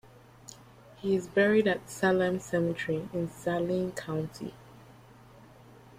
[0.97, 4.55] He is buried at Salem Cemetery in Saline County.